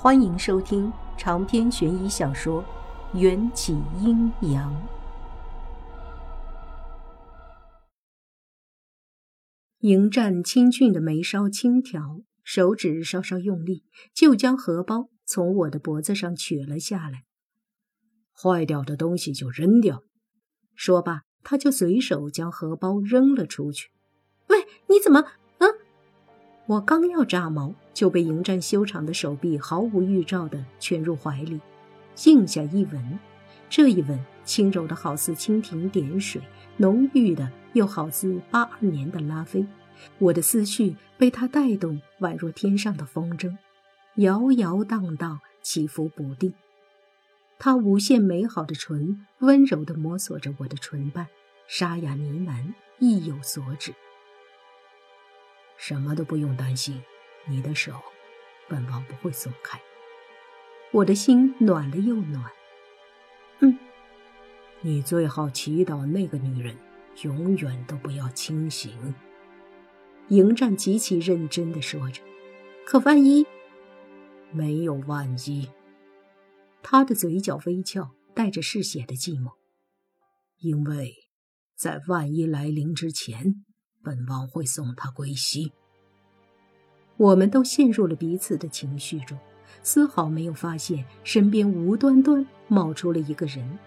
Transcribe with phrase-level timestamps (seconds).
[0.00, 2.62] 欢迎收听长篇悬疑小说
[3.18, 4.72] 《缘起阴阳》。
[9.80, 13.82] 迎战清俊的眉梢轻挑，手指稍稍用力，
[14.14, 17.24] 就将荷包从我的脖子上取了下来。
[18.40, 20.04] 坏掉的东西就扔掉。
[20.76, 23.90] 说罢，他就随手将荷包扔了出去。
[24.46, 25.24] 喂，你怎么？
[26.68, 27.74] 我刚要炸毛。
[27.98, 31.60] 就被迎战修长的手臂毫无预兆地圈入怀里，
[32.14, 33.18] 静下一吻，
[33.68, 36.40] 这一吻轻柔的好似蜻蜓点水，
[36.76, 39.66] 浓郁的又好似八二年的拉菲。
[40.20, 43.56] 我的思绪被他带动，宛若天上的风筝，
[44.14, 46.54] 摇摇荡荡，起伏不定。
[47.58, 51.26] 他无限美好的唇温柔地摸索着我的唇瓣，
[51.66, 53.92] 沙哑呢喃，意有所指。
[55.78, 57.02] 什么都不用担心。
[57.46, 57.94] 你的手，
[58.68, 59.80] 本王不会松开。
[60.92, 62.44] 我的心暖了又暖。
[63.60, 63.78] 嗯，
[64.82, 66.76] 你最好祈祷那个女人
[67.22, 69.14] 永远都不要清醒。
[70.28, 72.20] 迎战极其认真地说着。
[72.84, 73.46] 可万一……
[74.50, 75.70] 没有万一。
[76.82, 79.52] 他的嘴角微翘，带着嗜血的寂寞。
[80.58, 81.14] 因为，
[81.76, 83.64] 在万一来临之前，
[84.02, 85.72] 本王会送他归西。
[87.16, 89.38] 我们都陷入了彼此的情绪中，
[89.82, 93.78] 丝毫没有发现身边无端端冒出了一个人。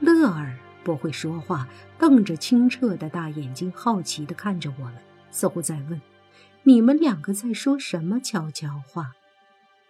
[0.00, 1.68] 乐儿不会说话，
[1.98, 4.94] 瞪着清澈的大眼睛，好奇地看着我们，
[5.30, 6.00] 似乎在问
[6.64, 9.12] ：“你们两个在说什么悄悄话？”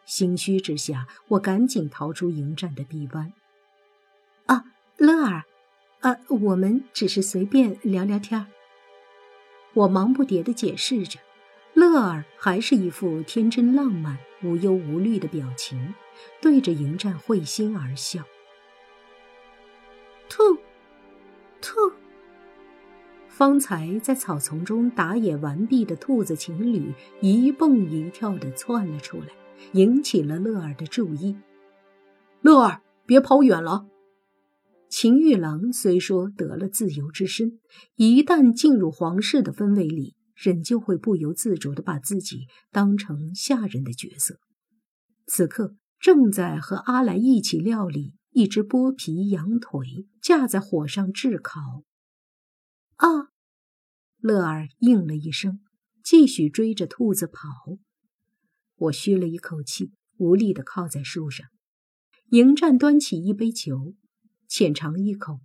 [0.05, 3.33] 心虚之下，我赶紧逃出迎战的臂弯。
[4.45, 4.65] “啊，
[4.99, 5.45] 乐儿，
[6.03, 8.47] 啊，我们只是随便聊聊天儿。”
[9.75, 11.19] 我忙不迭地解释着。
[11.75, 15.95] 乐儿还是一副天真浪漫、无忧无虑的表情，
[16.39, 18.23] 对着迎战会心而笑。
[20.29, 20.43] 兔，
[21.63, 21.91] 兔。
[23.27, 29.29] 方才在草丛中打野完毕的兔子情侣一蹦一跳的窜了出来，
[29.73, 31.39] 引起了乐儿的注意。
[32.43, 33.87] 乐儿，别跑远了。
[34.93, 37.59] 秦玉郎虽说得了自由之身，
[37.97, 40.17] 一旦进入皇室的氛围里。
[40.35, 44.41] 人就会不由自主地把自己当成下人的角色。
[45.27, 51.61] 此刻正在和阿来一起料理一只剥皮羊腿，架在火上炙烤。
[52.97, 53.31] 啊！
[54.19, 55.61] 乐儿应了一声，
[56.03, 57.79] 继续追着兔子跑。
[58.77, 61.47] 我吁了一口气，无力地靠在树上。
[62.31, 63.95] 迎战端起一杯酒，
[64.55, 65.41] 浅尝一口。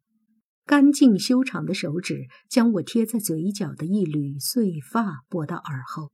[0.66, 6.12] 干净修长的手指将我贴在嘴角的一缕碎发拨到耳后，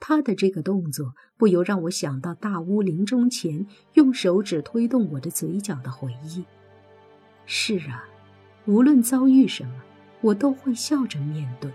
[0.00, 6.44] 他的这个动作不由让我想到大屋临终前用手指推动我的嘴角的回忆。
[7.46, 8.04] 是啊，
[8.66, 9.80] 无论遭遇什么，
[10.20, 11.70] 我都会笑着面对。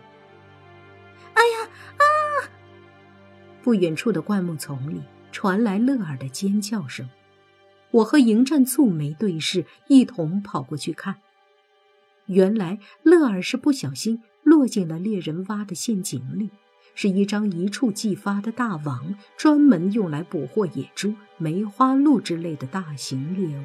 [1.35, 2.03] 哎呀啊！
[3.63, 7.09] 不远处的灌木丛里传来乐儿的尖叫声，
[7.93, 11.17] 我和迎战蹙眉对视，一同跑过去看。
[12.25, 16.49] 原来乐儿是不小心落进了猎人挖的陷阱里，
[16.95, 23.63] 是一张一触即发的大网，专门用来捕获野猪、梅花鹿之类的大型猎物。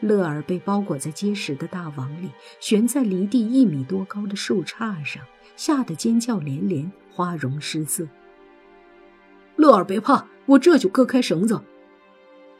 [0.00, 5.24] 乐儿被包裹在结实的大网里，悬在离地一米多高的树杈上，
[5.56, 8.06] 吓得尖叫连连，花容失色。
[9.56, 11.60] 乐儿别怕，我这就割开绳子。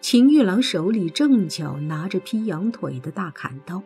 [0.08, 3.82] 秦玉郎手里正巧拿着劈羊腿的大砍刀。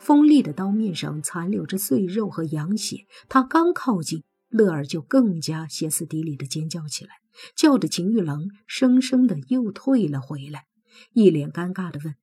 [0.00, 7.12] 锋利的刀面上残留着碎肉和羊血，他刚靠近，乐儿就更加歇斯底里的尖叫起来，
[7.54, 10.64] 叫着秦玉郎生生的又退了回来，
[11.12, 12.16] 一脸尴尬的问：“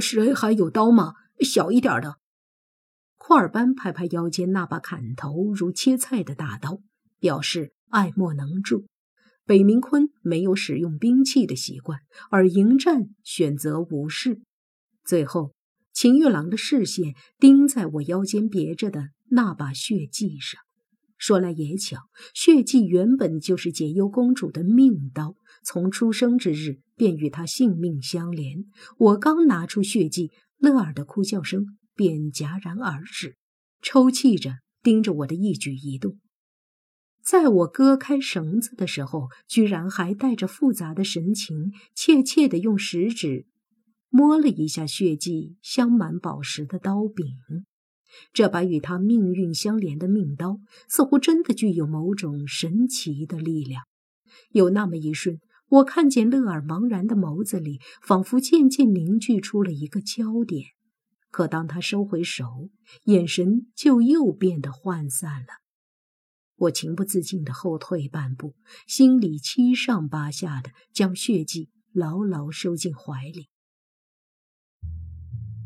[0.00, 1.14] 谁还有刀吗？
[1.40, 2.18] 小一点的。”
[3.18, 6.78] 库尔班拍拍腰间那把砍头如切菜的大刀，
[7.18, 8.86] 表示爱莫能助。
[9.46, 12.00] 北冥坤没有使用兵器的习惯，
[12.30, 14.40] 而迎战选择无视，
[15.04, 15.52] 最后。
[15.92, 20.60] 秦玉郎的视线盯在我腰间别着的那把血迹上，
[21.16, 28.66] 说来也巧，血迹原本就是解忧公主的命刀，从出生之日便与她性命相连。
[28.98, 31.64] 我刚拿出血迹，乐儿的哭叫声
[31.94, 33.36] 便戛然而止，
[33.80, 36.18] 抽泣着盯着我的一举一动。
[37.26, 43.46] 在我割开绳子的时候，居然还带着复杂的神情，怯怯地用食指。
[44.10, 47.26] 摸了一下血迹镶满宝石的刀柄，
[48.32, 53.82] 这把与他命运相连的命刀，似乎真的具有某种神奇的力量。
[54.52, 60.66] 有那么一瞬，我看见乐儿茫然的眸子里，仿佛渐渐凝聚出了一个焦点。
[61.32, 62.70] 可当他收回手，
[63.06, 65.65] 眼神就又变得涣散了。
[66.56, 68.54] 我情不自禁地后退半步，
[68.86, 73.48] 心里七上八下的，将血迹牢牢收进怀里。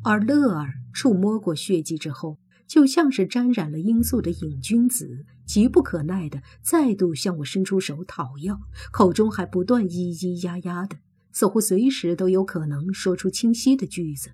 [0.02, 8.58] 而乐儿触摸过血迹之后，就像是沾染了罂粟的瘾君子，急不可耐的再度向我伸出手讨要，
[8.90, 10.96] 口中还不断咿咿呀呀的，
[11.30, 14.32] 似乎随时都有可能说出清晰的句子。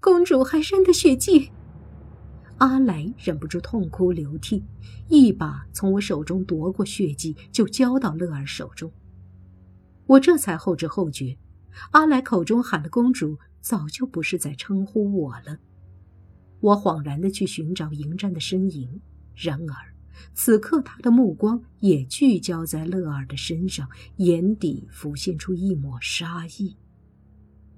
[0.00, 1.50] 公主还认得血迹。
[2.58, 4.62] 阿来忍不住痛哭流涕，
[5.08, 8.90] 一把从我手中夺过血迹，就交到乐儿手中。
[10.06, 11.36] 我这才后知后觉，
[11.90, 15.58] 阿来口中喊的公主，早就不是在称呼我了。
[16.60, 19.00] 我恍然的去寻找迎战的身影，
[19.34, 19.94] 然而
[20.32, 26.76] 此刻他的目光也聚焦在乐儿的身上，眼底浮现出一抹杀意。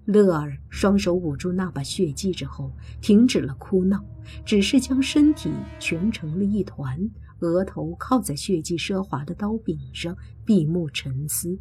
[0.06, 4.05] 乐儿双手捂住那把血迹之后，停止了哭闹，
[4.44, 5.50] 只是将身体
[5.81, 7.11] 蜷成了一团，
[7.41, 11.58] 额头靠在血迹奢华的刀柄上，闭目沉思。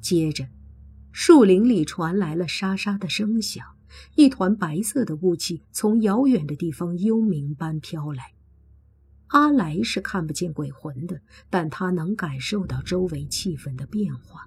[0.00, 0.46] 接着，
[1.12, 3.64] 树林里传来了沙沙的声响，
[4.14, 8.34] 一团白色的雾气从遥远的地方幽冥般飘来。
[9.28, 14.46] 阿来是看不见鬼魂的，但他能感受到周围气氛的变化。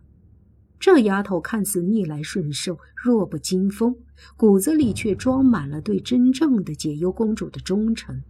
[0.79, 3.95] 这丫头看似逆来顺受、弱不禁风，
[4.35, 8.21] 骨子里却装满了对真正的解忧公主的忠诚。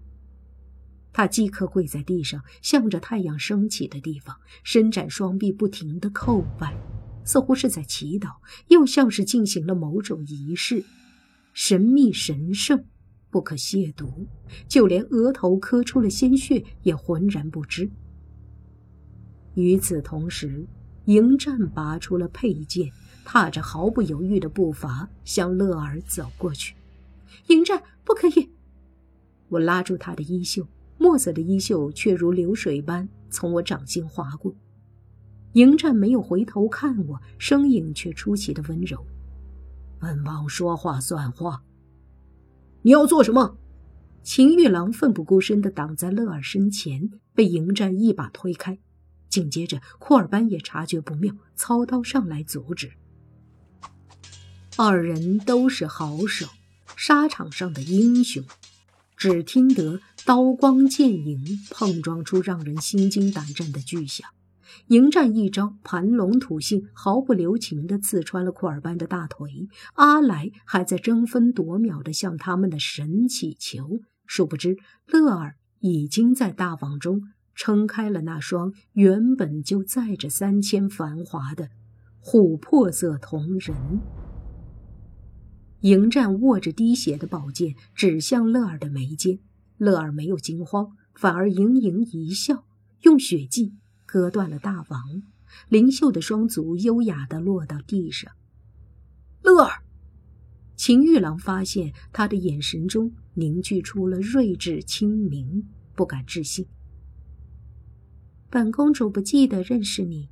[1.12, 6.74] 她即刻跪在地上，向着太阳升起的地方伸展双臂，不停地叩拜，
[7.26, 8.30] 似乎是在祈祷，
[8.70, 10.84] 又像是进行了某种仪式，
[11.54, 12.86] 神秘神圣，
[13.30, 14.26] 不可亵渎。
[14.70, 17.90] 就连额头磕出了鲜血也浑然不知。
[19.56, 20.66] 与此同时。
[21.08, 22.92] 迎战拔出了佩剑，
[23.24, 26.76] 踏着毫不犹豫的步伐向乐儿走过去。
[27.48, 28.50] 迎战不可以！
[29.48, 30.68] 我拉住他的衣袖，
[30.98, 34.54] 墨色的衣袖却如流水般从我掌心划过。
[35.54, 39.06] 迎战没有回头看我，声音却出奇的温柔
[40.00, 41.64] ：“本王说话算话。
[42.82, 43.58] 你要做什么？”
[44.24, 48.78] 秦玉郎奋不顾身地挡在乐儿身前，被迎战一把推开。
[49.30, 52.92] 紧接着，库尔班也察觉不妙，操刀上来阻止。
[54.78, 56.48] 二人都是好手，
[56.96, 58.44] 沙场上的英雄。
[59.16, 64.30] 只听得刀光剑影碰撞出让人心惊胆战的巨响。
[64.90, 69.68] 迎战一招盘龙吐信，毫不留情地刺穿了库尔班的大腿。
[69.96, 74.78] 阿来还在争分夺秒地向他们的神祈求，殊不知
[75.08, 77.24] 乐儿已经在大网中。
[77.58, 81.70] 撑开了那双原本就载着三千繁华的
[82.24, 83.76] 琥珀色瞳仁。
[85.82, 89.40] 迎战握着滴血的宝剑指向乐儿的眉间，
[89.78, 92.64] 乐儿没有惊慌，反而盈盈一笑，
[93.02, 93.74] 用血迹
[94.06, 95.24] 割断了大王。
[95.70, 98.32] 灵秀的双足优雅地落到地上。
[99.42, 99.82] 乐儿，
[100.76, 105.66] 秦玉郎发现他的眼神中凝聚出了睿智清明，
[105.96, 106.68] 不敢置信。
[108.50, 110.30] 本公主不记得认识你。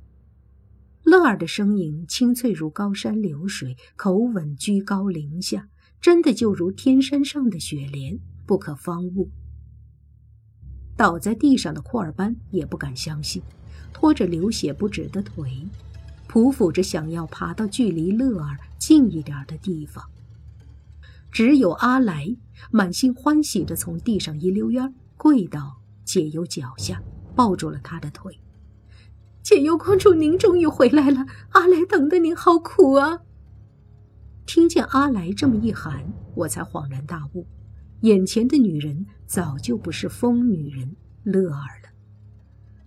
[1.04, 5.68] 乐儿的声音清脆如高山流水，口吻居高临下，
[6.00, 9.30] 真的就如天山上的雪莲，不可方物。
[10.96, 13.42] 倒在地上的库尔班也不敢相信，
[13.92, 15.68] 拖着流血不止的腿，
[16.26, 20.02] 匍匐着想要爬到距离乐儿近一点的地方。
[21.30, 22.34] 只有阿来
[22.70, 27.02] 满心欢喜地从地上一溜烟跪到解忧脚下。
[27.36, 28.40] 抱住了他的腿，
[29.42, 31.26] 解忧公主，您终于回来了！
[31.50, 33.20] 阿来等的您好苦啊！
[34.46, 37.46] 听见阿来这么一喊，我才恍然大悟，
[38.00, 41.90] 眼前的女人早就不是疯女人乐儿了。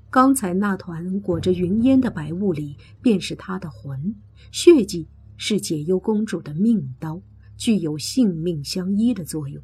[0.10, 4.16] 刚才那团裹着云烟的白雾里，便是她的魂。
[4.52, 7.22] 血迹是解忧公主的命刀，
[7.56, 9.64] 具有性命相依的作用，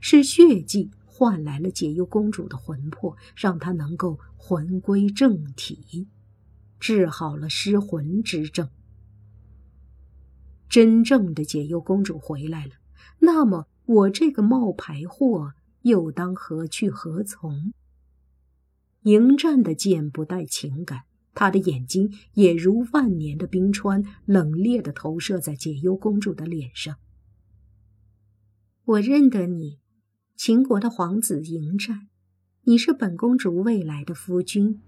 [0.00, 0.90] 是血迹。
[1.22, 6.08] 换来了解忧公主的魂魄，让她能够魂归正体，
[6.80, 8.68] 治好了失魂之症。
[10.68, 12.72] 真正的解忧公主回来了，
[13.20, 15.52] 那么我这个冒牌货
[15.82, 17.72] 又当何去何从？
[19.02, 21.02] 迎战的剑不带情感，
[21.34, 26.96] 他的眼睛也如万年的冰川，冷冽的投射在解忧公主的脸上。
[28.84, 29.81] 我认得你。
[30.44, 32.08] 秦国的皇子迎战，
[32.62, 34.82] 你是本公主未来的夫君。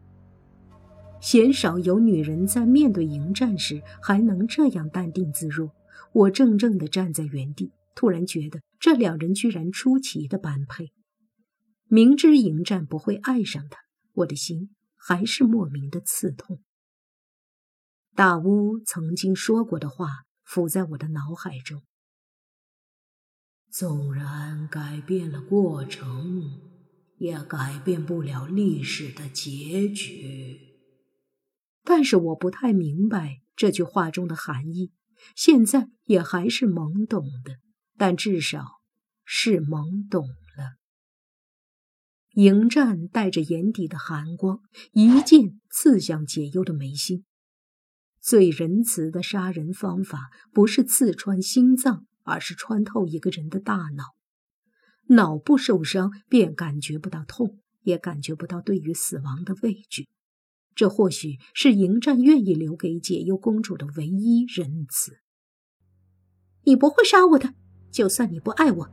[1.20, 5.70] 鲜少有女人在面对迎战时还能这样淡定自若。
[6.12, 10.90] 我怔怔地站在原地，突然觉得这两人居然出奇的般配。
[11.86, 13.78] 明知迎战不会爱上他，
[14.14, 16.58] 我的心还是莫名的刺痛。
[18.16, 20.08] 大巫曾经说过的话
[20.42, 21.80] 浮在我的脑海中：
[23.74, 26.60] 纵然改变了过程，
[27.16, 30.60] 也改变不了历史的结局。
[31.82, 34.92] 但是我不太明白这句话中的含义，
[35.34, 37.56] 现在也还是懵懂的，
[37.96, 38.64] 但至少
[39.24, 40.76] 是懵懂了。
[42.34, 44.60] 迎战带着眼底的寒光，
[44.92, 47.24] 一剑刺向解忧的眉心。
[48.20, 54.14] 最仁慈的杀人方法，不是刺穿心脏，而是穿透一个人的大脑。
[55.08, 60.08] 脑部受伤，便感觉不到痛，也感觉不到对于死亡的畏惧。
[60.74, 65.18] 这或许是迎战愿意留给解忧公主的唯一仁慈。
[66.64, 67.54] 你不会杀我的，
[67.92, 68.90] 就算你不爱我，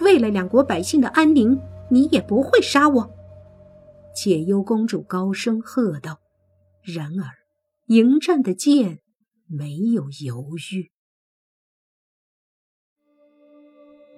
[0.00, 1.58] 为了两国百姓的安宁，
[1.90, 3.10] 你也不会杀我。
[4.14, 6.20] 解忧公主高声喝道。
[6.82, 7.30] 然而，
[7.86, 9.00] 迎战的剑
[9.46, 10.90] 没有犹豫。